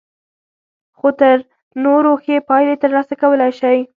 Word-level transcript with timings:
خو 0.97 1.07
تر 1.19 1.37
نورو 1.83 2.11
ښې 2.23 2.35
پايلې 2.47 2.75
ترلاسه 2.83 3.13
کولای 3.21 3.51
شئ. 3.59 3.79